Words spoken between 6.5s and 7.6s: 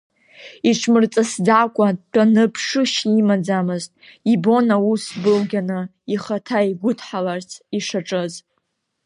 игәыдҳаларц